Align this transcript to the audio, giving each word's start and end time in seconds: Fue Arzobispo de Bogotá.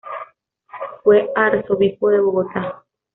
Fue 1.03 1.29
Arzobispo 1.35 2.09
de 2.09 2.21
Bogotá. 2.21 2.83